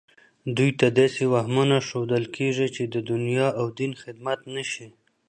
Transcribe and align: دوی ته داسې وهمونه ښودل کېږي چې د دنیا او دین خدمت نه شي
دوی 0.57 0.71
ته 0.79 0.87
داسې 0.99 1.23
وهمونه 1.33 1.75
ښودل 1.87 2.23
کېږي 2.35 2.67
چې 2.75 2.83
د 2.93 2.95
دنیا 3.11 3.47
او 3.59 3.65
دین 3.79 3.91
خدمت 4.01 4.39
نه 4.55 4.63
شي 4.71 4.87